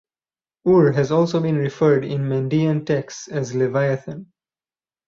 [0.67, 4.31] Ur has also been referred in Mandaean texts as Leviathan.